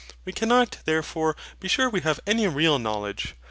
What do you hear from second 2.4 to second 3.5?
real knowledge.